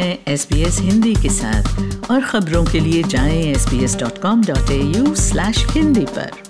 हैं 0.00 0.18
एस 0.28 0.48
हिंदी 0.80 1.14
के 1.14 1.28
साथ। 1.28 1.62
और 2.10 2.24
खबरों 2.24 2.64
के 2.64 2.80
लिए 2.80 3.02
जाएँ 3.02 3.42
हिंदी 5.70 6.00
पर। 6.00 6.49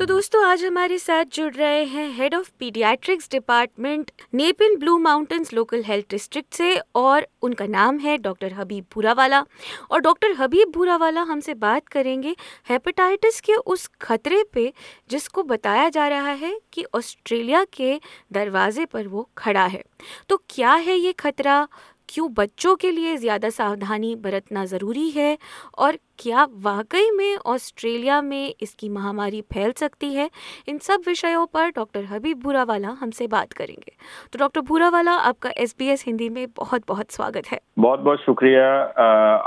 तो 0.00 0.04
दोस्तों, 0.06 0.44
आज 0.44 0.64
हमारे 0.64 0.98
साथ 0.98 1.24
जुड़ 1.24 1.52
रहे 1.54 1.84
हैं 1.84 2.06
head 2.16 2.34
of 2.34 2.50
paediatrics 2.58 3.28
department 3.30 4.10
Nepean 4.34 4.76
Blue 4.76 4.96
Mountains 4.98 5.52
local 5.52 5.82
health 5.82 6.06
district 6.10 6.54
से 6.54 6.80
और 6.94 7.26
उनका 7.42 7.66
नाम 7.66 7.98
है 7.98 8.16
डॉक्टर 8.18 8.52
हबीब 8.52 8.84
भूरावाला 8.94 9.44
और 9.90 10.00
डॉक्टर 10.00 10.32
हबीब 10.32 10.72
भूरावाला 10.74 11.22
हमसे 11.22 11.54
बात 11.54 11.88
करेंगे 11.88 12.34
हेपेटाइटिस 12.68 13.40
के 13.40 13.54
उस 13.54 13.86
खतरे 14.00 14.42
पे 14.52 14.72
जिसको 15.10 15.42
बताया 15.42 15.88
जा 15.88 16.08
रहा 16.08 16.32
है 16.32 16.58
कि 16.72 16.84
ऑस्ट्रेलिया 16.94 17.64
के 17.64 18.00
दरवाजे 18.32 18.84
पर 18.84 19.08
वो 19.08 19.28
खड़ा 19.38 19.66
है। 19.66 19.82
तो 20.28 20.36
क्या 20.48 20.72
है 20.72 20.96
ये 20.96 21.12
खतरा? 21.12 21.68
क्यों 22.10 22.28
बच्चों 22.34 22.74
के 22.76 22.90
लिए 22.90 23.16
ज़्यादा 23.16 23.48
सावधानी 23.50 24.14
बरतना 24.16 24.64
ज़रूरी 24.64 25.08
है? 25.10 25.36
और 25.78 25.96
क्या 26.18 26.44
वाकई 26.62 27.10
में 27.10 27.36
ऑस्ट्रेलिया 27.46 28.20
में 28.22 28.54
इसकी 28.62 28.88
महामारी 28.88 29.40
फैल 29.52 29.72
सकती 29.72 30.12
है? 30.14 30.28
इन 30.68 30.78
सब 30.78 31.02
विषयों 31.06 31.44
पर 31.46 31.68
डॉक्टर 31.76 32.04
हबीब 32.04 32.40
भूरावाला 32.42 32.88
हमसे 33.00 33.26
बात 33.26 33.52
करेंगे। 33.52 33.92
तो 34.32 34.38
डॉक्टर 34.38 34.60
भूरावाला, 34.60 35.12
आपका 35.12 35.50
एस 35.56 36.04
हिंदी 36.06 36.28
में 36.28 36.46
बहुत 36.56 36.82
बहुत 36.88 37.10
स्वागत 37.10 37.46
है। 37.46 37.60
बहुत 37.78 38.00
बहुत 38.00 38.20
शुक्रिया। 38.20 38.66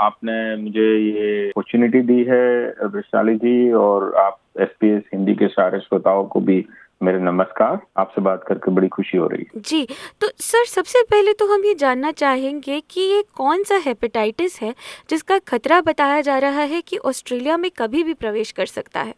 आपने 0.06 0.56
मुझे 0.56 0.88
ये 1.00 1.48
अपॉर्चुनिटी 1.48 2.00
दी 2.02 2.22
है, 2.24 2.46
वैशाली 2.86 3.36
जी, 3.36 3.72
और 3.72 4.14
आप 4.16 4.40
एसपीएस 4.60 5.02
हिंदी 5.14 5.34
के 5.34 5.48
सारे 5.48 5.80
श्रोताओं 5.80 6.24
को 6.24 6.40
भी 6.40 6.64
मेरे 7.04 7.18
नमस्कार 7.20 7.78
आपसे 7.98 8.20
बात 8.22 8.44
करके 8.44 8.70
बड़ी 8.70 8.88
खुशी 8.88 9.18
हो 9.18 9.26
रही 9.28 9.44
है। 9.44 9.60
जी 9.62 9.86
तो 10.20 10.28
सर 10.40 10.64
सबसे 10.66 11.02
पहले 11.10 11.32
तो 11.32 11.46
हम 11.46 11.64
ये 11.64 11.74
जानना 11.74 12.10
चाहेंगे 12.14 12.80
कि 12.90 13.00
ये 13.02 13.22
कौन 13.36 13.62
सा 13.62 13.80
हेपेटाइटिस 13.86 14.60
है 14.62 14.72
जिसका 15.10 15.38
खतरा 15.48 15.80
बताया 15.88 16.20
जा 16.20 16.38
रहा 16.38 16.62
है 16.72 16.80
कि 16.82 16.98
ऑस्ट्रेलिया 17.06 17.56
में 17.56 17.70
कभी 17.78 18.02
भी 18.04 18.14
प्रवेश 18.14 18.52
कर 18.52 18.66
सकता 18.68 19.00
है? 19.00 19.14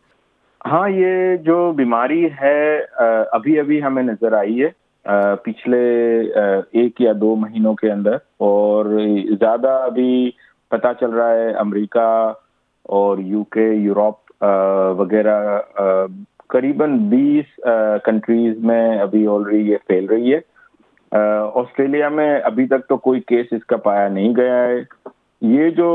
हाँ 0.61 0.89
ये 0.91 1.37
जो 1.39 1.73
बीमारी 1.75 2.23
है 2.41 2.81
अभी 3.31 3.57
अभी 3.59 3.81
हमें 3.81 4.03
नज़र 4.03 4.35
आई 4.35 4.55
है 4.55 4.75
पिछले 5.45 5.79
एक 6.81 7.01
या 7.01 7.13
दो 7.15 7.35
महीनों 7.37 7.75
के 7.75 7.91
अंदर। 7.91 8.21
और 8.43 8.95
ज़्यादा 9.33 9.77
अभी 9.87 10.35
पता 10.71 10.93
चल 10.95 11.11
रहा 11.11 11.31
है 11.31 11.53
अमेरिका 11.57 12.09
और 12.91 13.21
यूके 13.27 13.75
यूरोप 13.77 14.23
वगैरह 15.01 15.39
करीबन 16.57 16.99
20 17.11 17.57
कंट्रीज़ 18.07 18.59
में 18.67 18.99
अभी 18.99 19.25
ऑलरेडी 19.29 19.71
ये 19.71 19.77
फैल 19.89 20.07
रही 20.09 20.31
है। 20.31 20.45
ऑस्ट्रेलिया 21.57 22.11
में 22.11 22.41
अभी 22.41 22.67
तक 22.67 22.85
तो 22.89 22.97
कोई 22.99 23.21
केस 23.29 23.49
इसका 23.53 23.77
पाया 23.85 24.09
नहीं 24.09 24.35
गया 24.35 24.55
है। 24.55 24.79
ये 25.43 25.71
जो 25.71 25.89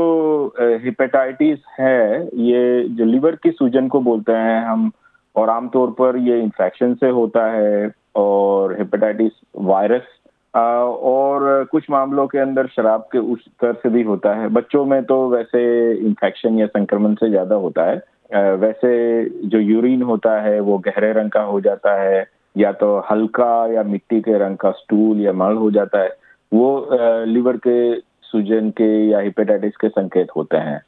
हिपेटाइटिस 0.84 1.58
है, 1.80 2.22
ये 2.24 2.88
जो 2.88 3.04
लिवर 3.04 3.36
की 3.42 3.50
सूजन 3.50 3.88
को 3.88 4.00
बोलते 4.00 4.32
हैं 4.32 4.60
हम, 4.66 4.90
और 5.36 5.50
आमतौर 5.50 5.90
पर 5.98 6.16
ये 6.18 6.38
इन्फेक्शन 6.40 6.94
से 6.94 7.08
होता 7.10 7.46
है, 7.52 7.90
और 8.16 8.76
हेपेटाइटिस 8.78 9.32
वायरस 9.58 10.06
और 10.54 11.64
कुछ 11.72 11.90
मामलों 11.90 12.26
के 12.26 12.38
अंदर 12.38 12.66
शराब 12.66 13.08
के 13.12 13.18
उस 13.18 13.44
स्तर 13.44 13.72
से 13.72 13.88
भी 13.88 14.02
होता 14.02 14.34
है। 14.34 14.48
बच्चों 14.50 14.84
में 14.84 15.02
तो 15.04 15.28
वैसे 15.28 15.62
इन्फेक्शन 15.92 16.58
या 16.58 16.66
संक्रमण 16.66 17.14
से 17.14 17.30
ज़्यादा 17.30 17.54
होता 17.56 17.90
है। 17.90 18.00
वैसे 18.34 19.24
जो 19.46 19.58
यूरिन 19.58 20.02
होता 20.02 20.40
है 20.40 20.60
वो 20.60 20.78
गहरे 20.78 21.12
रंग 21.12 21.30
का 21.30 21.40
हो 21.40 21.60
जाता 21.60 22.02
है 22.02 22.26
या 22.56 22.72
तो 22.72 22.98
हल्का 23.10 23.72
या 23.72 23.82
मिट्टी 23.82 24.20
के 24.20 24.38
रंग 24.38 24.56
का 24.56 24.70
स्टूल 24.70 25.20
या 25.20 25.32
मल 25.32 25.54
हो 25.54 25.70
जाता 25.70 25.98
है 25.98 26.16
वो 26.54 26.88
लिवर 27.24 27.56
के 27.56 28.00
सूजन 28.00 28.70
के 28.70 29.10
या 29.10 29.18
हिपेटाइटिस 29.18 29.76
के 29.76 29.88
संकेत 29.88 30.28
होते 30.36 30.56
हैं। 30.56 30.78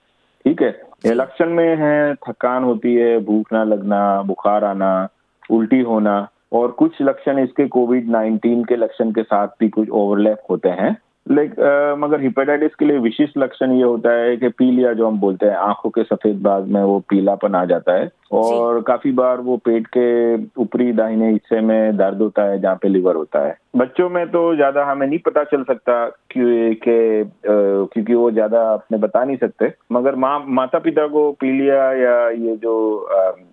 ठीक 0.44 0.62
है? 0.62 0.68
ये 1.06 1.14
लक्षण 1.14 1.48
में 1.48 1.76
है 1.76 2.14
थकान 2.14 2.64
होती 2.64 2.94
है 2.94 3.18
भूख 3.20 3.52
ना 3.52 3.64
लगना 3.64 4.22
बुखार 4.22 4.64
आना 4.64 5.08
उल्टी 5.50 5.80
होना 5.80 6.28
और 6.52 6.70
कुछ 6.70 6.92
लक्षण 7.02 7.38
इसके 7.38 7.68
कोविड 7.68 8.10
19 8.10 8.64
के 8.68 8.76
लक्षण 8.76 9.10
के 9.10 9.22
साथ 9.22 9.48
भी 9.60 9.68
कुछ 9.68 9.90
ओवरलैप 9.90 10.42
होते 10.50 10.68
हैं। 10.68 10.96
लाइक 11.26 11.50
uh, 11.50 11.98
मगर 11.98 12.20
हिपेटाइटिस 12.20 12.74
के 12.74 12.84
लिए 12.84 12.98
विशिष्ट 12.98 13.38
लक्षण 13.38 13.72
ये 13.72 13.82
होता 13.82 14.10
है 14.12 14.36
कि 14.36 14.48
पीलिया 14.48 14.92
जो 14.92 15.06
हम 15.06 15.18
बोलते 15.20 15.46
हैं 15.46 15.56
आँखों 15.56 15.90
के 15.90 16.02
सफ़ेद 16.04 16.42
भाग 16.42 16.66
में 16.66 16.82
वो 16.82 16.98
पीलापन 17.00 17.54
आ 17.54 17.64
जाता 17.64 17.92
है 17.92 18.10
और 18.32 18.80
काफ़ी 18.80 19.12
बार 19.12 19.40
वो 19.40 19.56
पेट 19.56 19.86
के 19.86 20.34
ऊपरी 20.62 20.92
दाहिने 20.92 21.30
हिस्से 21.30 21.60
में 21.60 21.96
दर्द 21.96 22.18
होता 22.18 22.42
है 22.42 22.60
जहाँ 22.60 22.76
पे 22.76 22.88
लिवर 22.88 23.16
होता 23.16 23.46
है। 23.46 23.56
बच्चों 23.76 24.08
में 24.10 24.26
तो 24.28 24.54
ज़्यादा 24.56 24.84
हमें 24.84 25.06
नहीं 25.06 25.18
पता 25.18 25.44
चल 25.44 25.62
सकता 25.62 26.06
कि 26.08 26.80
क्योंकि 26.84 28.14
वो 28.14 28.30
ज़्यादा 28.30 28.72
अपने 28.72 28.98
बता 28.98 29.24
नहीं 29.24 29.36
सकते। 29.36 29.72
मगर 29.92 30.14
माँ 30.14 30.38
माता 30.48 30.78
पिता 30.78 31.06
को 31.06 31.30
पीलिया 31.32 31.92
या 31.92 32.28
ये 32.28 32.56
जो 32.56 32.74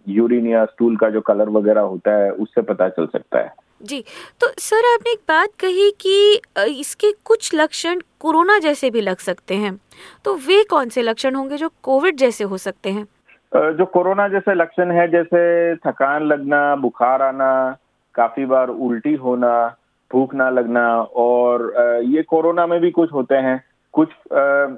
यूरिन 0.09 0.47
या 0.47 0.65
स्टूल 0.65 0.97
का 0.97 1.09
जो 1.09 1.21
कलर 1.21 1.49
वगैरह 1.49 1.81
होता 1.81 2.17
है 2.17 2.31
उससे 2.31 2.61
पता 2.61 2.89
चल 2.89 3.05
सकता 3.05 3.39
है। 3.39 3.70
जी 3.83 4.03
तो 4.41 4.47
सर 4.57 4.93
आपने 4.93 5.11
एक 5.11 5.19
बात 5.29 5.49
कही 5.59 5.89
कि 6.01 6.41
इसके 6.79 7.11
कुछ 7.25 7.53
लक्षण 7.55 8.01
कोरोना 8.19 8.57
जैसे 8.59 8.89
भी 8.89 9.01
लग 9.01 9.17
सकते 9.17 9.55
हैं। 9.55 9.77
तो 10.25 10.35
वे 10.37 10.63
कौन 10.63 10.89
से 10.89 11.01
लक्षण 11.01 11.35
होंगे 11.35 11.57
जो 11.57 11.69
कोविड 11.83 12.17
जैसे 12.17 12.43
हो 12.43 12.57
सकते 12.57 12.89
हैं? 12.89 13.05
जो 13.53 13.85
कोरोना 13.85 14.27
जैसे 14.27 14.53
लक्षण 14.53 14.91
है, 14.91 15.07
जैसे 15.11 15.75
थकान 15.75 16.23
लगना, 16.23 16.75
बुखार 16.75 17.21
आना, 17.21 17.77
काफ़ी 18.15 18.45
बार 18.45 18.69
उल्टी 18.69 19.13
होना, 19.15 19.75
भूख 20.11 20.33
ना 20.35 20.49
लगना, 20.49 20.85
और 21.01 21.73
ये 22.05 22.21
कोरोना 22.21 22.67
में 22.67 22.79
भी 22.79 22.91
कुछ 22.91 23.11
होते 23.13 23.35
हैं। 23.35 23.70
कुछ 23.93 24.09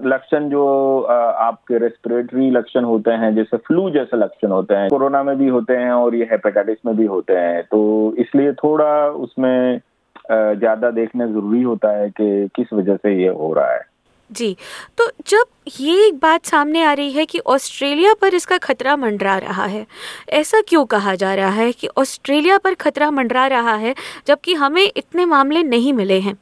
लक्षण 0.06 0.50
जो 0.50 0.66
आपके 1.02 1.78
रेस्पिरेटरी 1.80 2.50
लक्षण 2.52 2.84
होते 2.84 3.12
हैं, 3.14 3.34
जैसे 3.36 3.58
फ्लू 3.58 3.90
जैसे 3.90 4.18
लक्षण 4.18 4.52
होते 4.52 4.76
हैं 4.76 4.90
कोरोना 4.90 5.24
में 5.24 5.36
भी 5.38 5.48
होते 5.50 5.74
हैं 5.76 5.92
और 5.92 6.16
ये 6.16 6.28
हेपेटाइटिस 6.32 6.78
में 6.86 6.96
भी 6.98 7.06
होते 7.06 7.34
हैं 7.36 7.64
तो 7.64 7.82
इसलिए 8.20 8.54
थोड़ा 8.64 8.92
उसमें 9.22 9.80
ज़्यादा 10.32 10.90
देखना 10.92 11.26
ज़रूरी 11.28 11.62
होता 11.62 11.90
है 11.92 12.10
कि 12.12 12.48
किस 12.56 12.74
वजह 12.74 12.96
से 12.96 13.14
ये 13.22 13.30
हो 13.30 13.54
रहा 13.54 13.72
है। 13.72 13.82
जी 14.30 14.56
तो 14.98 15.08
जब 15.28 15.46
ये 15.80 16.08
एक 16.08 16.16
बात 16.20 16.46
सामने 16.46 16.84
आ 16.84 16.94
रही 16.94 17.12
है 17.12 17.26
कि 17.26 17.40
ऑस्ट्रेलिया 17.48 18.14
पर 18.22 18.34
इसका 18.34 18.58
खतरा 18.58 18.96
मंडरा 18.98 19.38
रहा 19.38 19.66
है, 19.66 19.86
ऐसा 20.32 20.62
क्यों 20.68 20.86
कहा 20.86 21.14
जा 21.16 21.34
रहा 21.36 21.50
है 21.52 21.72
कि 21.72 21.88
ऑस्ट्रेलिया 21.98 22.58
पर 22.58 22.74
खतरा 22.76 23.12
मंडरा 23.12 23.46
रहा 23.48 23.76
है, 23.76 23.94
जबकि 24.28 24.54
हमें 24.56 24.84
इतने 24.88 25.26
मामले 25.26 25.64
नहीं 25.66 25.94
मिले 25.94 26.20
हैं? 26.20 26.36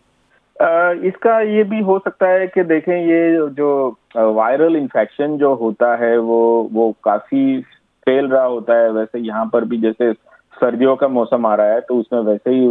इसका 1.08 1.40
ये 1.42 1.64
भी 1.64 1.80
हो 1.82 1.98
सकता 2.00 2.28
है 2.30 2.48
कि 2.48 2.64
देखें, 2.66 2.96
ये 2.96 3.50
जो 3.50 3.98
वायरल 4.16 4.76
इन्फेक्शन 4.76 5.38
जो 5.38 5.54
होता 5.56 5.96
है, 5.96 6.18
वो 6.20 6.70
वो 6.74 6.92
काफ़ी 7.04 7.62
फैल 8.08 8.28
रहा 8.28 8.44
होता 8.46 8.78
है। 8.78 8.92
वैसे 8.92 9.20
यहाँ 9.20 9.46
पर 9.54 9.66
भी 9.66 9.78
जैसे 9.82 10.12
सर्दियों 10.58 10.96
का 10.96 11.08
मौसम 11.10 11.46
आ 11.46 11.54
रहा 11.56 11.74
है 11.74 11.82
तो 11.82 11.96
उसमें 11.96 12.20
वैसे 12.22 12.52
ही 12.52 12.68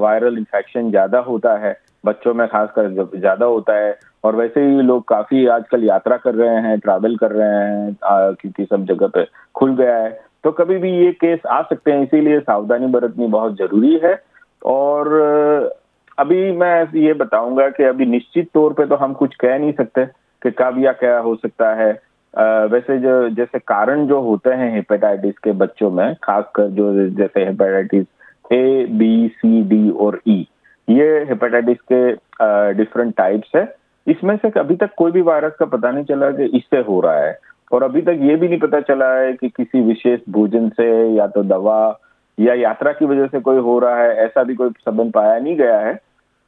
वायरल 0.00 0.38
इन्फेक्शन 0.38 0.90
ज़्यादा 0.90 1.18
होता 1.22 1.56
है। 1.58 1.76
बच्चों 2.04 2.34
में 2.34 2.46
खासकर 2.48 2.88
ज़्यादा 3.14 3.46
होता 3.46 3.74
है, 3.76 3.98
और 4.24 4.36
वैसे 4.36 4.60
ही 4.62 4.82
लोग 4.82 5.02
काफ़ी 5.08 5.46
आजकल 5.48 5.84
यात्रा 5.84 6.16
कर 6.18 6.34
रहे 6.34 6.60
हैं 6.62 6.78
ट्रैवल 6.80 7.16
कर 7.16 7.32
रहे 7.32 7.48
हैं 7.48 8.34
क्योंकि 8.34 8.64
सब 8.64 8.84
जगह 8.86 9.06
पे 9.08 9.24
खुल 9.54 9.74
गया 9.76 9.96
है। 9.96 10.10
तो 10.44 10.50
कभी 10.52 10.76
भी 10.78 10.90
ये 10.94 11.10
केस 11.14 11.46
आ 11.48 11.60
सकते 11.62 11.92
हैं, 11.92 12.02
इसीलिए 12.02 12.40
सावधानी 12.40 12.86
बरतनी 12.88 13.26
बहुत 13.28 13.56
ज़रूरी 13.56 13.98
है। 14.04 14.14
और 14.66 15.08
अभी 16.18 16.50
मैं 16.52 16.98
ये 16.98 17.12
बताऊँगा 17.14 17.68
कि 17.68 17.84
अभी 17.84 18.06
निश्चित 18.06 18.48
तौर 18.54 18.72
पे 18.72 18.86
तो 18.86 18.96
हम 18.96 19.12
कुछ 19.14 19.34
कह 19.34 19.58
नहीं 19.58 19.72
सकते 19.72 20.04
कि 20.42 20.50
कब 20.50 20.78
या 20.78 20.92
क्या 20.92 21.18
हो 21.18 21.34
सकता 21.36 21.74
है। 21.74 21.90
आ, 22.34 22.64
वैसे 22.64 22.98
जो 22.98 23.28
जैसे 23.30 23.58
कारण 23.58 24.06
जो 24.06 24.20
होते 24.20 24.50
हैं 24.50 24.72
हेपेटाइटिस 24.74 25.38
के 25.44 25.52
बच्चों 25.52 25.90
में 25.90 26.14
खासकर 26.22 26.68
जो 26.68 26.92
जैसे 27.08 27.44
hepatitis 27.44 28.06
A 28.52 28.86
B 28.90 29.28
C 29.36 29.62
D 29.62 29.90
और 29.90 30.20
ई 30.28 30.40
e, 30.42 30.96
ये 30.96 31.24
हेपेटाइटिस 31.28 31.78
के 31.92 32.74
डिफरेंट 32.74 33.14
टाइप्स 33.16 33.54
है। 33.56 33.64
इसमें 34.06 34.36
से 34.36 34.50
अभी 34.60 34.76
तक 34.76 34.94
कोई 34.96 35.12
भी 35.12 35.20
वायरस 35.20 35.52
का 35.58 35.66
पता 35.66 35.90
नहीं 35.90 36.04
चला 36.04 36.30
कि 36.30 36.44
इससे 36.58 36.80
हो 36.88 37.00
रहा 37.00 37.20
है। 37.20 37.38
और 37.72 37.82
अभी 37.82 38.02
तक 38.02 38.18
ये 38.20 38.36
भी 38.36 38.48
नहीं 38.48 38.58
पता 38.58 38.80
चला 38.80 39.12
है 39.14 39.32
कि 39.32 39.48
किसी 39.48 39.80
विशेष 39.80 40.20
भोजन 40.30 40.68
से 40.68 40.88
या 41.14 41.26
तो 41.26 41.42
दवा 41.44 41.78
या 42.38 42.54
यात्रा 42.54 42.92
की 42.92 43.04
वजह 43.04 43.26
से 43.26 43.40
कोई 43.40 43.58
हो 43.58 43.78
रहा 43.78 44.02
है 44.02 44.16
ऐसा 44.24 44.42
भी 44.42 44.54
कोई 44.54 44.70
संबंध 44.80 45.12
पाया 45.12 45.38
नहीं 45.38 45.56
गया 45.56 45.78
है। 45.78 45.98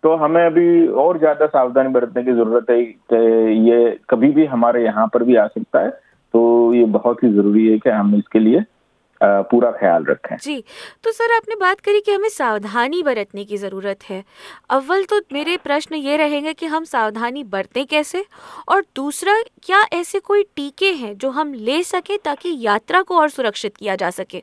तो 0.03 0.15
हमें 0.17 0.45
अभी 0.45 0.87
और 1.03 1.19
ज़्यादा 1.19 1.47
सावधानी 1.47 1.89
बरतने 1.93 2.23
की 2.25 2.33
ज़रूरत 2.33 2.71
है 2.71 2.83
कि 2.83 3.71
ये 3.71 3.99
कभी 4.11 4.31
भी 4.33 4.45
हमारे 4.47 4.85
यहाँ 4.85 5.07
पर 5.15 5.23
भी 5.23 5.37
आ 5.37 5.47
सकता 5.47 5.81
है। 5.81 5.91
तो 6.35 6.75
ये 6.75 6.85
बहुत 6.97 7.23
ही 7.25 7.33
ज़रूरी 7.33 7.67
है 7.67 7.79
कि 7.79 7.91
हम 7.91 8.15
इसके 8.17 8.39
लिए 8.39 8.65
पूरा 9.21 9.71
ख्याल 9.73 10.05
रखें। 10.05 10.37
जी 10.37 10.63
तो 11.05 11.13
सर 11.13 11.35
आपने 11.37 11.55
बात 11.61 11.81
करी 11.81 12.01
कि 12.01 12.13
हमें 12.13 12.29
सावधानी 12.29 13.03
बरतने 13.03 13.45
की 13.45 13.57
ज़रूरत 13.57 14.05
है। 14.11 14.23
अव्वल 14.71 15.05
तो 15.05 15.21
मेरे 15.33 15.57
प्रश्न 15.57 15.95
ये 15.97 16.17
रहेंगे 16.17 16.53
कि 16.53 16.67
हम 16.67 16.85
सावधानी 16.85 17.43
बरतें 17.47 17.85
कैसे? 17.87 18.25
और 18.69 18.85
दूसरा, 18.97 19.35
क्या 19.63 19.83
ऐसे 19.93 20.19
कोई 20.21 20.43
टीके 20.57 20.93
हैं 20.93 21.17
जो 21.17 21.31
हम 21.31 21.53
ले 21.55 21.83
सकें 21.85 22.17
ताकि 22.25 22.55
यात्रा 22.61 23.03
को 23.03 23.19
और 23.19 23.29
सुरक्षित 23.31 23.77
किया 23.77 23.97
जा 23.97 24.11
सके? 24.13 24.43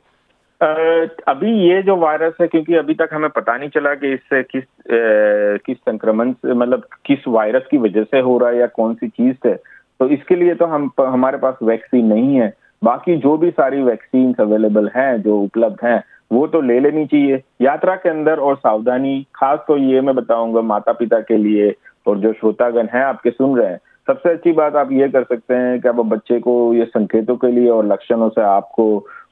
अभी 0.60 1.50
ये 1.60 1.82
जो 1.82 1.96
वायरस 1.96 2.34
है 2.40 2.46
क्योंकि 2.48 2.74
अभी 2.74 2.94
तक 2.94 3.08
हमें 3.12 3.28
पता 3.30 3.56
नहीं 3.56 3.68
चला 3.68 3.94
कि 3.94 4.12
इससे 4.12 4.42
किस 4.42 4.62
आ, 4.62 5.56
किस 5.66 5.76
संक्रमण 5.78 6.32
से 6.32 6.54
मतलब 6.54 6.86
किस 7.06 7.26
वायरस 7.28 7.66
की 7.70 7.78
वजह 7.78 8.04
से 8.04 8.20
हो 8.20 8.36
रहा 8.38 8.50
है 8.50 8.58
या 8.58 8.66
कौन 8.66 8.94
सी 8.94 9.08
चीज़ 9.08 9.34
से 9.36 9.54
तो 10.00 10.08
इसके 10.08 10.34
लिए 10.34 10.54
तो 10.54 10.66
हम 10.66 10.90
हमारे 10.98 11.38
पास 11.38 11.58
वैक्सीन 11.62 12.06
नहीं 12.06 12.36
है। 12.36 12.52
बाकी 12.82 13.16
जो 13.16 13.36
भी 13.38 13.50
सारी 13.50 13.82
वैक्सीन 13.82 14.34
अवेलेबल 14.40 14.90
हैं 14.96 15.22
जो 15.22 15.38
उपलब्ध 15.40 15.84
हैं 15.84 16.02
वो 16.32 16.46
तो 16.46 16.60
ले 16.60 16.78
लेनी 16.80 17.04
चाहिए। 17.06 17.42
यात्रा 17.62 17.94
के 17.96 18.08
अंदर 18.08 18.38
और 18.38 18.56
सावधानी 18.56 19.26
खास 19.34 19.58
तो 19.68 19.76
ये 19.76 20.00
मैं 20.00 20.14
बताऊँगा 20.14 20.60
माता 20.62 20.92
पिता 20.92 21.20
के 21.20 21.36
लिए 21.36 21.74
और 22.06 22.18
जो 22.18 22.32
श्रोतागण 22.32 22.88
हैं 22.94 23.04
आपके 23.04 23.30
सुन 23.30 23.56
रहे 23.58 23.68
हैं। 23.68 23.78
सबसे 24.08 24.30
अच्छी 24.30 24.52
बात 24.52 24.76
आप 24.76 24.92
ये 24.92 25.08
कर 25.08 25.22
सकते 25.24 25.54
हैं 25.54 25.80
कि 25.80 25.88
अब 25.88 26.02
बच्चे 26.08 26.38
को 26.40 26.52
ये 26.74 26.84
संकेतों 26.84 27.36
के 27.36 27.50
लिए 27.52 27.68
और 27.70 27.86
लक्षणों 27.86 28.28
से 28.28 28.40
आपको 28.40 28.84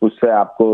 उससे 0.04 0.30
आपको 0.32 0.66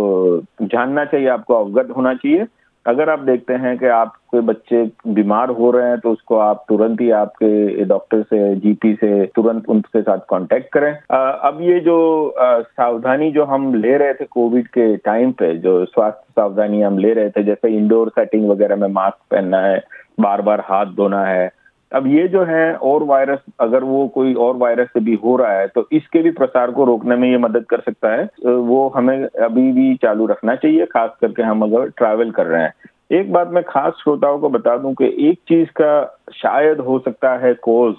जानना 0.62 1.05
चाहिए, 1.05 1.29
आपको 1.29 1.55
अवगत 1.55 1.97
होना 1.97 2.15
चाहिए। 2.15 2.47
अगर 2.87 3.11
आप 3.11 3.19
देखते 3.21 3.55
हैं 3.55 3.77
कि 3.79 3.87
आपके 3.87 4.41
बच्चे 4.41 4.82
बीमार 5.06 5.50
हो 5.50 5.71
रहे 5.71 5.88
हैं 5.88 5.99
तो 6.00 6.11
उसको 6.11 6.37
आप 6.38 6.65
तुरंत 6.69 7.00
ही 7.00 7.11
आपके 7.11 7.85
डॉक्टर 7.85 8.23
से, 8.23 8.55
जीपी 8.56 8.93
से 8.94 9.27
तुरंत 9.27 9.69
उनके 9.69 10.03
साथ 10.03 10.19
कांटेक्ट 10.31 10.73
करें। 10.73 10.93
अब 11.12 11.59
ये 11.62 11.79
जो 11.81 11.99
सावधानी 12.38 13.31
जो 13.32 13.44
हम 13.44 13.75
ले 13.75 13.97
रहे 13.97 14.15
थे 14.15 14.25
कोविड 14.25 14.69
के 14.69 14.97
टाइम 14.97 15.32
पे, 15.32 15.55
जो 15.55 15.85
स्वास्थ्य 15.85 16.32
सावधानी 16.32 16.82
हम 16.82 16.99
ले 16.99 17.12
रहे 17.12 17.31
थे, 17.31 17.43
जैसे 17.43 17.77
इंडोर 17.77 18.09
सेटिंग 18.09 18.49
वगैरह 18.50 18.77
में 18.77 18.88
मास्क 18.88 19.19
पहनना 19.31 19.61
है 19.61 19.82
बार 20.21 20.43
बार 20.43 20.61
हाथ 20.61 20.87
धोना 20.97 21.25
है 21.27 21.50
अब 21.93 22.07
ये 22.07 22.27
जो 22.29 22.43
है 22.45 22.75
और 22.75 23.03
वायरस 23.05 23.39
अगर 23.61 23.85
वो 23.85 24.07
कोई 24.09 24.35
और 24.35 24.57
वायरस 24.57 24.89
से 24.89 25.01
भी 25.01 25.15
हो 25.25 25.37
रहा 25.37 25.53
है 25.53 25.67
तो 25.69 25.87
इसके 25.93 26.23
भी 26.23 26.31
प्रसार 26.31 26.71
को 26.71 26.85
रोकने 26.85 27.17
में 27.17 27.31
ये 27.31 27.39
मदद 27.39 27.65
कर 27.71 27.81
सकता 27.81 28.13
है। 28.15 28.29
वो 28.47 28.89
हमें 28.97 29.17
अभी 29.19 29.71
भी 29.73 29.95
चालू 30.03 30.27
रखना 30.27 30.55
चाहिए, 30.55 30.87
खास 30.87 31.11
करके 31.21 31.43
हम 31.43 31.63
अगर 31.63 31.89
ट्रैवल 31.97 32.31
कर 32.31 32.47
रहे 32.47 32.63
हैं। 32.63 32.73
एक 33.13 33.33
बात 33.33 33.51
मैं 33.53 33.63
खास 33.69 33.93
श्रोताओं 34.03 34.39
को 34.39 34.49
बता 34.49 34.77
दूँ 34.77 34.93
कि 34.95 35.07
एक 35.29 35.39
चीज़ 35.49 35.69
का 35.81 35.93
शायद 36.35 36.81
हो 36.81 36.99
सकता 36.99 37.35
है 37.37 37.53
कोज 37.63 37.95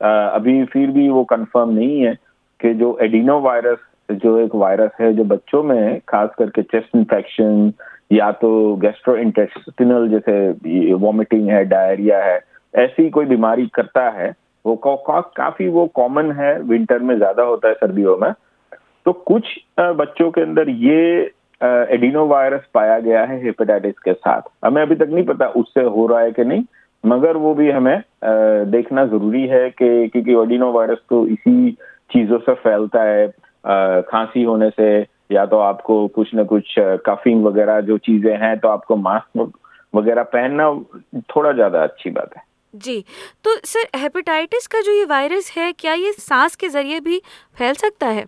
अभी 0.00 0.64
फिर 0.64 0.90
भी 0.90 1.08
वो 1.08 1.24
कंफर्म 1.24 1.70
नहीं 1.70 2.00
है 2.00 2.14
कि 2.60 2.72
जो 2.74 2.96
एडिनो 3.02 3.40
वायरस 3.40 3.78
जो 4.12 4.38
एक 4.38 4.54
वायरस 4.54 4.90
है, 5.00 5.12
जो 5.12 5.24
बच्चों 5.24 5.62
में 5.62 6.00
खास 6.08 6.30
करके 6.38 6.62
चेस्ट 6.62 6.96
इन्फेक्शन 6.96 7.72
या 8.12 8.30
तो 8.32 8.50
गैस्ट्रो 8.76 9.16
इंटेस्टिनल 9.16 10.08
जैसे 10.08 10.92
वॉमिटिंग 10.94 11.48
है 11.48 11.64
डायरिया 11.64 12.24
है 12.24 12.38
ऐसी 12.74 13.08
कोई 13.10 13.24
बीमारी 13.26 13.66
करता 13.74 14.08
है, 14.10 14.34
वो 14.64 14.76
काफ़ी 15.36 15.68
वो 15.68 15.86
कॉमन 15.94 16.30
है 16.32 16.58
विंटर 16.62 16.98
में 17.00 17.16
ज़्यादा 17.16 17.42
होता 17.44 17.68
है 17.68 17.74
सर्दियों 17.74 18.16
में। 18.18 18.32
तो 19.06 19.12
कुछ 19.12 19.46
बच्चों 19.80 20.30
के 20.30 20.40
अंदर 20.40 20.68
ये 20.68 21.30
एडिनो 21.60 22.26
वायरस 22.26 22.62
पाया 22.74 22.98
गया 23.00 23.24
है 23.24 23.42
हेपेटाइटिस 23.42 23.98
के 23.98 24.12
साथ। 24.12 24.42
हमें 24.64 24.80
अभी 24.82 24.94
तक 24.94 25.08
नहीं 25.10 25.24
पता 25.26 25.48
उससे 25.56 25.82
हो 25.86 26.06
रहा 26.06 26.20
है 26.20 26.32
कि 26.32 26.44
नहीं, 26.44 26.64
मगर 27.04 27.36
वो 27.36 27.54
भी 27.54 27.70
हमें 27.70 28.02
देखना 28.70 29.04
ज़रूरी 29.06 29.46
है 29.48 29.68
कि, 29.70 30.08
क्योंकि 30.08 30.32
एडिनो 30.34 30.70
वायरस 30.72 30.98
तो 31.10 31.26
इसी 31.28 31.70
चीज़ों 32.10 32.38
से 32.38 32.54
फैलता 32.54 33.02
है 33.02 33.26
खांसी 34.04 34.42
होने 34.42 34.70
से, 34.70 34.88
या 35.32 35.44
तो 35.46 35.58
आपको 35.58 36.06
कुछ 36.08 36.34
ना 36.34 36.42
कुछ 36.44 36.74
कफिंग 37.06 37.44
वगैरह 37.44 37.80
जो 37.82 37.98
चीज़ें 38.00 38.36
हैं 38.38 38.58
तो 38.60 38.68
आपको 38.68 38.96
मास्क 38.98 39.52
वगैरह 39.94 40.22
पहनना 40.32 40.72
थोड़ा 41.30 41.52
ज़्यादा 41.52 41.82
अच्छी 41.82 42.10
बात 42.10 42.36
है। 42.36 42.42
जी 42.74 43.04
तो 43.44 43.54
सर 43.64 43.98
हेपेटाइटिस 43.98 44.66
का 44.66 44.80
जो 44.80 44.92
ये 44.92 45.04
वायरस 45.04 45.52
है 45.56 45.72
क्या 45.72 45.92
ये 45.94 46.12
सांस 46.12 46.56
के 46.56 46.68
ज़रिए 46.68 47.00
भी 47.00 47.20
फैल 47.58 47.74
सकता 47.74 48.06
है? 48.06 48.24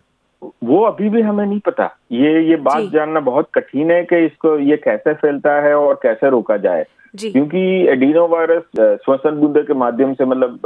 वो 0.64 0.82
अभी 0.84 1.08
भी 1.08 1.20
हमें 1.22 1.44
नहीं 1.46 1.60
पता। 1.60 1.84
ये 2.12 2.43
ये 2.48 2.56
बात 2.56 2.82
जानना 2.93 3.20
बहुत 3.20 3.48
कठिन 3.54 3.90
है 3.90 4.02
कि 4.04 4.25
इसको 4.26 4.58
ये 4.58 4.76
कैसे 4.76 5.14
फैलता 5.14 5.52
है 5.62 5.75
और 5.75 5.98
कैसे 6.02 6.31
रोका 6.31 6.56
जाए। 6.56 6.84
क्योंकि 7.32 7.58
एडिनो 7.88 8.26
वायरस 8.28 8.62
श्वसन 9.04 9.40
बूंदे 9.40 9.62
के 9.62 9.75
माध्यम 9.75 10.12
से 10.14 10.25
मतलब 10.25 10.58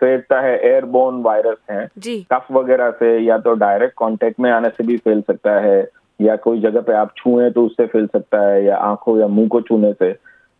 फैलता 0.00 0.40
है 0.40 0.56
एयरबोन 0.68 1.20
वायरस 1.22 1.56
है। 1.70 1.86
कफ 2.32 2.46
वगैरह 2.52 2.90
से 2.90 3.18
या 3.18 3.38
तो 3.38 3.54
डायरेक्ट 3.54 3.94
कांटेक्ट 3.98 4.40
में 4.40 4.50
आने 4.50 4.68
से 4.68 4.84
भी 4.86 4.96
फैल 4.96 5.20
सकता 5.20 5.58
है 5.60 5.78
या 6.20 6.36
कोई 6.36 6.60
जगह 6.60 6.80
पे 6.80 6.92
आप 6.92 7.12
छुए 7.16 7.50
तो 7.50 7.64
उससे 7.66 7.86
फैल 7.86 8.06
सकता 8.06 8.40
है 8.48 8.64
या 8.64 8.76
आँखों 8.76 9.18
या 9.20 9.26
मुँह 9.26 9.48
को 9.48 9.60
छूने 9.60 9.92
से। 9.92 10.12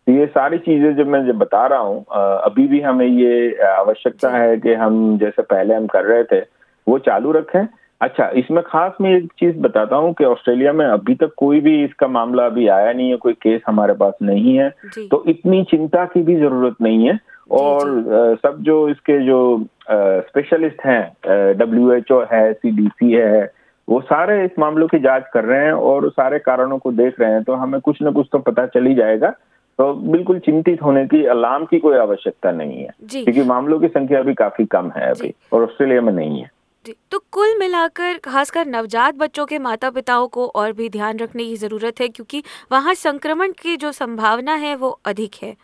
ये 0.07 0.25
सारी 0.27 0.57
चीज़ें 0.59 0.95
जब 0.95 1.07
मैं 1.07 1.25
जब 1.27 1.37
बता 1.37 1.65
रहा 1.67 1.79
हूँ 1.79 2.05
अभी 2.43 2.67
भी 2.67 2.79
हमें 2.81 3.05
ये 3.05 3.65
आवश्यकता 3.65 4.29
है 4.29 4.57
कि 4.57 4.73
हम 4.73 5.17
जैसे 5.17 5.41
पहले 5.43 5.73
हम 5.73 5.85
कर 5.87 6.03
रहे 6.05 6.23
थे 6.23 6.39
वो 6.87 6.97
चालू 6.99 7.31
रखें। 7.31 7.65
अच्छा 8.01 8.27
इसमें 8.35 8.61
खास 8.67 8.93
मैं 9.01 9.11
एक 9.15 9.25
चीज़ 9.39 9.57
बताता 9.61 9.95
हूँ 9.95 10.13
कि 10.13 10.25
ऑस्ट्रेलिया 10.25 10.71
में 10.73 10.85
अभी 10.85 11.15
तक 11.15 11.33
कोई 11.37 11.59
भी 11.61 11.83
इसका 11.83 12.07
मामला 12.07 12.45
अभी 12.45 12.67
आया 12.67 12.91
नहीं 12.93 13.09
है 13.09 13.17
कोई 13.17 13.33
केस 13.33 13.61
हमारे 13.67 13.93
पास 13.93 14.13
नहीं 14.21 14.55
है। 14.57 14.69
तो 15.11 15.23
इतनी 15.29 15.63
चिंता 15.71 16.05
की 16.05 16.21
भी 16.21 16.35
ज़रूरत 16.35 16.75
नहीं 16.81 17.07
है। 17.07 17.19
और 17.51 18.37
सब 18.43 18.57
जो 18.63 18.87
इसके 18.89 19.19
जो 19.25 19.39
स्पेशलिस्ट 19.91 20.85
हैं 20.85 21.55
डब्ल्यू 21.57 21.91
एच 21.93 22.11
ओ 22.11 22.19
है 22.31 22.51
सी 22.53 22.71
डी 22.71 22.87
सी 22.89 23.11
है 23.11 23.51
वो 23.87 23.99
सारे 24.01 24.43
इस 24.45 24.51
मामलों 24.59 24.87
की 24.87 24.99
जाँच 24.99 25.23
कर 25.33 25.43
रहे 25.43 25.65
हैं 25.65 25.73
और 25.73 26.09
सारे 26.09 26.39
कारणों 26.39 26.77
को 26.77 26.91
देख 26.93 27.19
रहे 27.19 27.31
हैं। 27.31 27.43
तो 27.43 27.53
हमें 27.53 27.79
कुछ 27.81 28.01
ना 28.01 28.11
कुछ 28.11 28.27
तो 28.31 28.39
पता 28.39 28.65
चल 28.67 28.85
ही 28.85 28.93
जाएगा 28.95 29.33
तो 29.81 29.93
बिल्कुल 29.93 30.39
चिंतित 30.39 30.81
होने 30.81 31.05
की 31.05 31.23
अलार्म 31.25 31.63
की 31.65 31.77
कोई 31.79 31.97
आवश्यकता 31.97 32.51
नहीं 32.51 32.77
है। 32.77 32.89
क्योंकि 33.13 33.43
मामलों 33.43 33.79
की 33.79 33.87
संख्या 33.87 34.19
अभी 34.19 34.33
काफ़ी 34.33 34.65
कम 34.65 34.91
है 34.97 35.09
अभी 35.11 35.33
और 35.53 35.63
ऑस्ट्रेलिया 35.63 36.01
में 36.01 36.11
नहीं 36.13 36.41
है। 36.41 36.49
तो 37.11 37.19
कुल 37.31 37.55
मिलाकर 37.59 38.17
खासकर 38.25 38.67
नवजात 38.67 39.15
बच्चों 39.15 39.45
के 39.45 39.59
माता 39.59 39.89
पिताओं 39.89 40.27
को 40.27 40.45
और 40.55 40.71
भी 40.73 40.89
ध्यान 40.89 41.19
रखने 41.19 41.45
की 41.45 41.55
ज़रूरत 41.55 42.01
है 42.01 42.07
क्योंकि 42.09 42.43
वहाँ 42.71 42.93
संक्रमण 42.93 43.51
की 43.51 43.75
जो 43.77 43.91
संभावना 43.91 44.55
है 44.55 44.75
वो 44.75 44.89
अधिक 45.05 45.35
है। 45.43 45.55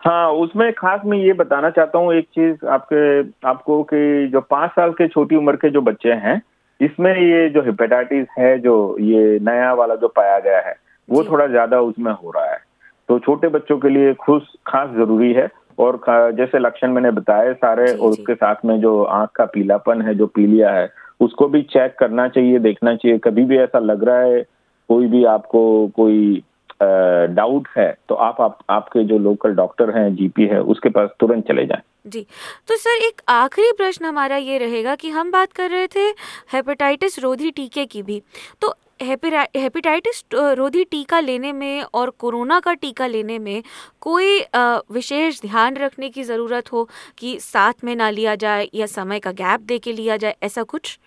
हाँ 0.00 0.30
उसमें 0.34 0.72
खास 0.72 1.00
मैं 1.06 1.18
ये 1.18 1.32
बताना 1.32 1.70
चाहता 1.70 1.98
हूँ 1.98 2.14
एक 2.14 2.28
चीज़ 2.34 2.66
आपके 2.68 3.02
आपको 3.48 3.82
कि 3.82 4.28
जो 4.32 4.40
पाँच 4.50 4.70
साल 4.70 4.92
के 4.92 5.08
छोटी 5.08 5.36
उम्र 5.36 5.56
के 5.56 5.70
जो 5.70 5.80
बच्चे 5.82 6.20
हैं 6.26 6.40
इसमें 6.80 7.12
ये 7.12 7.48
जो 7.48 7.62
हेपेटाइटिस 7.62 8.26
है 8.38 8.58
जो 8.60 8.78
ये 9.00 9.38
नया 9.42 9.74
वाला 9.74 9.94
जो 9.96 10.08
पाया 10.16 10.38
गया 10.38 10.60
है 10.60 10.76
वो 11.08 11.24
थोड़ा 11.24 11.46
ज़्यादा 11.46 11.80
उसमें 11.80 12.12
हो 12.12 12.30
रहा 12.30 12.50
है। 12.52 12.66
तो 13.08 13.18
छोटे 13.18 13.48
बच्चों 13.48 13.78
के 13.78 13.88
लिए 13.88 14.14
खुश 14.16 14.42
खास 14.66 14.90
ज़रूरी 14.96 15.32
है। 15.32 15.48
और 15.78 16.00
जैसे 16.36 16.58
लक्षण 16.58 16.92
मैंने 16.92 17.10
बताए 17.12 17.52
सारे 17.54 17.92
और 17.92 18.10
उसके 18.10 18.34
साथ 18.34 18.64
में 18.64 18.80
जो 18.80 19.02
आँख 19.04 19.30
का 19.34 19.44
पीलापन 19.46 20.02
है 20.02 20.14
जो 20.14 20.26
पीलिया 20.28 20.70
है 20.70 20.88
उसको 21.20 21.46
भी 21.48 21.62
चेक 21.64 21.94
करना 21.98 22.26
चाहिए 22.28 22.58
देखना 22.58 22.94
चाहिए। 22.96 23.18
कभी 23.18 23.44
भी 23.44 23.58
ऐसा 23.58 23.78
लग 23.78 24.04
रहा 24.04 24.20
है 24.20 24.42
कोई 24.90 25.06
भी 25.06 25.24
आपको 25.26 25.62
कोई 25.96 26.42
डाउट 26.82 27.68
है 27.76 27.92
तो 28.08 28.14
आप, 28.14 28.40
आप 28.40 28.58
आपके 28.70 29.04
जो 29.04 29.18
लोकल 29.18 29.54
डॉक्टर 29.54 29.90
हैं 29.90 30.14
जीपी 30.16 30.46
है 30.46 30.60
उसके 30.64 30.88
पास 30.88 31.10
तुरंत 31.20 31.46
चले 31.48 31.64
जाएँ। 31.66 31.82
जी। 32.06 32.26
तो 32.68 32.76
सर 32.76 33.06
एक 33.06 33.22
आखिरी 33.28 33.72
प्रश्न 33.76 34.04
हमारा 34.04 34.36
ये 34.36 34.58
रहेगा 34.58 34.94
कि 34.94 35.10
हम 35.10 35.30
बात 35.30 35.52
कर 35.52 35.70
रहे 35.70 35.86
थे 35.86 36.08
हेपेटाइटिस 36.52 37.18
रोधी 37.18 37.50
टीके 37.50 37.84
की 37.86 38.02
भी। 38.02 38.22
तो 38.62 38.74
हेपेटाइटिस 39.02 40.22
रोधी 40.34 40.84
टीका 40.84 41.20
लेने 41.20 41.52
में 41.52 41.82
और 41.94 42.10
कोरोना 42.10 42.60
का 42.60 42.74
टीका 42.74 43.06
लेने 43.06 43.38
में 43.38 43.62
कोई 44.00 44.40
विशेष 44.92 45.40
ध्यान 45.42 45.76
रखने 45.76 46.08
की 46.08 46.22
ज़रूरत 46.22 46.72
हो 46.72 46.88
कि 47.18 47.36
साथ 47.40 47.84
में 47.84 47.94
ना 47.96 48.10
लिया 48.10 48.34
जाए 48.34 48.68
या 48.74 48.86
समय 48.86 49.18
का 49.18 49.32
गैप 49.32 49.60
दे 49.60 49.78
के 49.78 49.92
लिया 49.92 50.16
जाए 50.16 50.36
ऐसा 50.42 50.62
कुछ? 50.62 50.98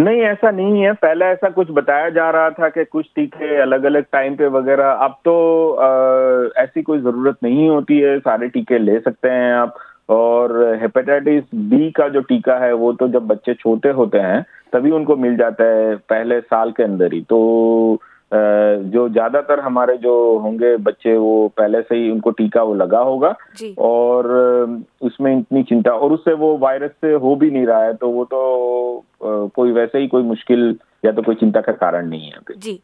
नहीं 0.00 0.20
ऐसा 0.20 0.50
नहीं 0.50 0.82
है। 0.82 0.92
पहले 0.92 1.24
ऐसा 1.24 1.48
कुछ 1.50 1.68
बताया 1.70 2.08
जा 2.10 2.30
रहा 2.30 2.50
था 2.50 2.68
कि 2.68 2.84
कुछ 2.84 3.06
टीके 3.16 3.56
अलग 3.62 3.84
अलग 3.84 4.04
टाइम 4.12 4.34
पे 4.36 4.46
वगैरह। 4.46 4.90
अब 4.92 5.18
तो 5.24 5.34
आ, 5.72 6.62
ऐसी 6.62 6.82
कोई 6.82 6.98
ज़रूरत 6.98 7.36
नहीं 7.42 7.68
होती 7.68 7.98
है। 7.98 8.18
सारे 8.18 8.48
टीके 8.48 8.78
ले 8.78 8.98
सकते 9.00 9.28
हैं 9.28 9.52
आप। 9.54 9.74
और 10.08 10.52
हेपेटाइटिस 10.80 11.44
बी 11.54 11.90
का 11.90 12.08
जो 12.08 12.20
टीका 12.22 12.56
है 12.58 12.72
वो 12.74 12.92
तो 12.92 13.08
जब 13.08 13.26
बच्चे 13.26 13.54
छोटे 13.54 13.90
होते 13.92 14.18
हैं 14.20 14.44
तभी 14.72 14.90
उनको 14.90 15.16
मिल 15.16 15.36
जाता 15.36 15.64
है 15.66 15.94
पहले 16.10 16.40
साल 16.40 16.70
के 16.72 16.82
अंदर 16.82 17.12
ही। 17.12 17.20
तो 17.20 17.98
जो 18.32 19.08
ज़्यादातर 19.08 19.60
हमारे 19.60 19.96
जो 19.96 20.14
होंगे 20.38 20.76
बच्चे 20.76 21.16
वो 21.16 21.48
पहले 21.56 21.80
से 21.82 21.96
ही 21.96 22.10
उनको 22.10 22.30
टीका 22.30 22.62
वो 22.62 22.74
लगा 22.74 22.98
होगा। 23.00 23.34
और 23.78 24.26
उसमें 25.02 25.36
इतनी 25.38 25.62
चिंता 25.62 25.90
और 25.90 26.12
उससे 26.12 26.32
वो 26.34 26.56
वायरस 26.58 26.90
से 27.00 27.12
हो 27.14 27.34
भी 27.36 27.50
नहीं 27.50 27.66
रहा 27.66 27.82
है 27.82 27.94
तो 27.94 28.08
वो 28.10 28.24
तो 28.24 29.04
कोई 29.56 29.72
वैसे 29.72 29.98
ही 29.98 30.06
कोई 30.06 30.22
मुश्किल 30.24 30.72
या 31.06 31.12
तो 31.12 31.22
कोई 31.22 31.34
चिंता 31.34 31.60
का 31.60 31.72
कारण 31.72 32.08
नहीं 32.08 32.30
है 32.30 32.56
जी। 32.56 32.80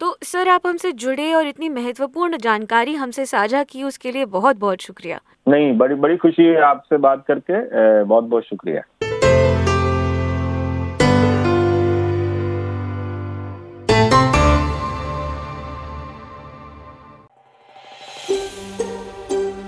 तो 0.00 0.16
सर 0.22 0.48
आप 0.48 0.66
हमसे 0.66 0.92
जुड़े 0.92 1.32
और 1.34 1.46
इतनी 1.46 1.68
महत्वपूर्ण 1.68 2.36
जानकारी 2.36 2.94
हमसे 2.94 3.26
साझा 3.26 3.62
की 3.62 3.82
उसके 3.82 4.12
लिए 4.12 4.24
बहुत 4.24 4.56
बहुत 4.56 4.80
शुक्रिया। 4.80 5.20
नहीं 5.48 5.76
बड़ी 5.78 5.94
बड़ी 5.94 6.16
खुशी 6.16 6.44
है 6.44 6.60
आपसे 6.62 6.96
बात 6.98 7.24
करके 7.30 8.04
बहुत 8.04 8.24
बहुत 8.24 8.44
शुक्रिया। 8.44 8.82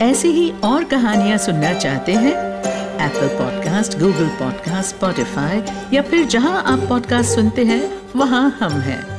ऐसी 0.03 0.29
ही 0.29 0.51
और 0.65 0.85
कहानियाँ 0.85 1.39
सुनना 1.39 1.73
चाहते 1.75 2.13
हैं 2.13 2.58
Apple 3.09 3.29
podcast 3.29 3.99
Google 3.99 4.27
podcast 4.29 4.97
Spotify 4.97 5.63
या 5.93 6.03
फिर 6.03 6.27
जहाँ 6.27 6.63
आप 6.63 6.89
पॉडकास्ट 6.89 7.35
सुनते 7.35 7.65
हैं, 7.65 7.83
वहाँ 8.17 8.51
हम 8.61 8.73
हैं। 8.73 9.18